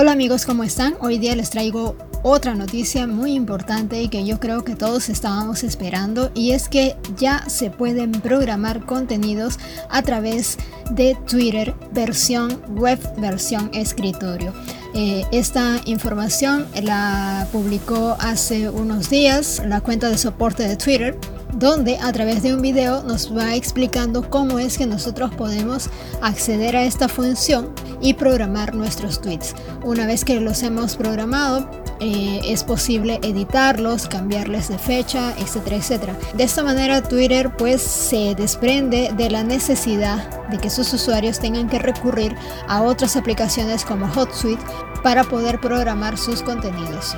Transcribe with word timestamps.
Hola 0.00 0.12
amigos, 0.12 0.46
¿cómo 0.46 0.64
están? 0.64 0.94
Hoy 1.02 1.18
día 1.18 1.36
les 1.36 1.50
traigo 1.50 1.94
otra 2.22 2.54
noticia 2.54 3.06
muy 3.06 3.34
importante 3.34 4.00
y 4.00 4.08
que 4.08 4.24
yo 4.24 4.40
creo 4.40 4.64
que 4.64 4.74
todos 4.74 5.10
estábamos 5.10 5.62
esperando 5.62 6.30
y 6.34 6.52
es 6.52 6.70
que 6.70 6.96
ya 7.18 7.46
se 7.50 7.68
pueden 7.68 8.12
programar 8.12 8.86
contenidos 8.86 9.58
a 9.90 10.00
través 10.00 10.56
de 10.92 11.18
Twitter 11.28 11.74
versión 11.92 12.62
web, 12.70 12.98
versión 13.18 13.68
escritorio. 13.74 14.54
Eh, 14.94 15.26
esta 15.32 15.82
información 15.84 16.66
la 16.82 17.46
publicó 17.52 18.16
hace 18.20 18.70
unos 18.70 19.10
días 19.10 19.60
la 19.66 19.82
cuenta 19.82 20.08
de 20.08 20.16
soporte 20.16 20.66
de 20.66 20.76
Twitter 20.76 21.18
donde 21.52 21.98
a 21.98 22.12
través 22.12 22.42
de 22.42 22.54
un 22.54 22.62
video 22.62 23.02
nos 23.02 23.36
va 23.36 23.54
explicando 23.54 24.28
cómo 24.28 24.58
es 24.58 24.78
que 24.78 24.86
nosotros 24.86 25.34
podemos 25.34 25.90
acceder 26.22 26.76
a 26.76 26.84
esta 26.84 27.08
función 27.08 27.70
y 28.00 28.14
programar 28.14 28.74
nuestros 28.74 29.20
tweets. 29.20 29.54
Una 29.84 30.06
vez 30.06 30.24
que 30.24 30.40
los 30.40 30.62
hemos 30.62 30.96
programado, 30.96 31.68
eh, 32.00 32.40
es 32.44 32.64
posible 32.64 33.20
editarlos, 33.22 34.08
cambiarles 34.08 34.68
de 34.68 34.78
fecha, 34.78 35.34
etcétera, 35.38 35.76
etcétera. 35.76 36.16
De 36.34 36.44
esta 36.44 36.62
manera 36.62 37.02
Twitter 37.02 37.54
pues 37.56 37.82
se 37.82 38.34
desprende 38.34 39.12
de 39.16 39.30
la 39.30 39.44
necesidad 39.44 40.48
de 40.48 40.58
que 40.58 40.70
sus 40.70 40.92
usuarios 40.94 41.40
tengan 41.40 41.68
que 41.68 41.78
recurrir 41.78 42.34
a 42.68 42.82
otras 42.82 43.16
aplicaciones 43.16 43.84
como 43.84 44.06
HotSuite 44.06 44.64
para 45.02 45.24
poder 45.24 45.60
programar 45.60 46.16
sus 46.16 46.42
contenidos. 46.42 47.16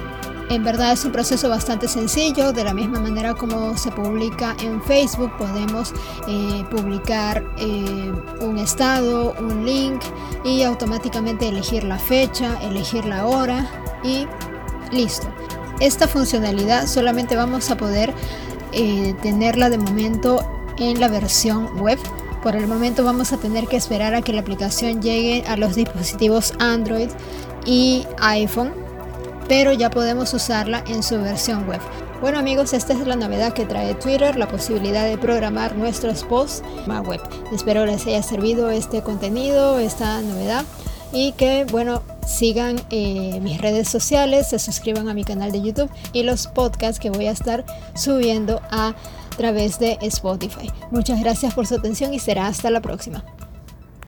En 0.52 0.62
verdad 0.64 0.92
es 0.92 1.02
un 1.06 1.12
proceso 1.12 1.48
bastante 1.48 1.88
sencillo, 1.88 2.52
de 2.52 2.62
la 2.62 2.74
misma 2.74 3.00
manera 3.00 3.32
como 3.32 3.74
se 3.78 3.90
publica 3.90 4.54
en 4.62 4.82
Facebook, 4.82 5.34
podemos 5.38 5.94
eh, 6.28 6.62
publicar 6.70 7.42
eh, 7.56 8.12
un 8.38 8.58
estado, 8.58 9.34
un 9.40 9.64
link 9.64 10.02
y 10.44 10.62
automáticamente 10.62 11.48
elegir 11.48 11.84
la 11.84 11.98
fecha, 11.98 12.58
elegir 12.60 13.06
la 13.06 13.26
hora 13.26 13.66
y 14.04 14.26
listo. 14.94 15.26
Esta 15.80 16.06
funcionalidad 16.06 16.86
solamente 16.86 17.34
vamos 17.34 17.70
a 17.70 17.78
poder 17.78 18.12
eh, 18.72 19.14
tenerla 19.22 19.70
de 19.70 19.78
momento 19.78 20.44
en 20.76 21.00
la 21.00 21.08
versión 21.08 21.80
web. 21.80 21.98
Por 22.42 22.56
el 22.56 22.66
momento 22.66 23.04
vamos 23.04 23.32
a 23.32 23.38
tener 23.38 23.68
que 23.68 23.76
esperar 23.78 24.14
a 24.14 24.20
que 24.20 24.34
la 24.34 24.42
aplicación 24.42 25.00
llegue 25.00 25.44
a 25.46 25.56
los 25.56 25.76
dispositivos 25.76 26.52
Android 26.58 27.08
y 27.64 28.04
iPhone 28.18 28.91
pero 29.48 29.72
ya 29.72 29.90
podemos 29.90 30.32
usarla 30.34 30.84
en 30.86 31.02
su 31.02 31.20
versión 31.20 31.66
web. 31.68 31.80
Bueno 32.20 32.38
amigos, 32.38 32.72
esta 32.72 32.92
es 32.92 33.06
la 33.06 33.16
novedad 33.16 33.52
que 33.52 33.66
trae 33.66 33.94
Twitter, 33.94 34.36
la 34.36 34.46
posibilidad 34.46 35.04
de 35.04 35.18
programar 35.18 35.76
nuestros 35.76 36.22
posts 36.22 36.62
a 36.88 37.00
web. 37.00 37.20
Espero 37.52 37.84
les 37.84 38.06
haya 38.06 38.22
servido 38.22 38.70
este 38.70 39.02
contenido, 39.02 39.78
esta 39.78 40.20
novedad 40.22 40.64
y 41.12 41.32
que 41.32 41.66
bueno 41.70 42.02
sigan 42.26 42.80
eh, 42.90 43.40
mis 43.42 43.60
redes 43.60 43.88
sociales, 43.88 44.48
se 44.48 44.58
suscriban 44.58 45.08
a 45.08 45.14
mi 45.14 45.24
canal 45.24 45.50
de 45.52 45.62
YouTube 45.62 45.90
y 46.12 46.22
los 46.22 46.46
podcasts 46.46 47.00
que 47.00 47.10
voy 47.10 47.26
a 47.26 47.32
estar 47.32 47.64
subiendo 47.94 48.60
a 48.70 48.94
través 49.36 49.78
de 49.78 49.98
Spotify. 50.02 50.70
Muchas 50.90 51.20
gracias 51.20 51.54
por 51.54 51.66
su 51.66 51.74
atención 51.74 52.14
y 52.14 52.18
será 52.18 52.46
hasta 52.46 52.70
la 52.70 52.80
próxima. 52.80 53.24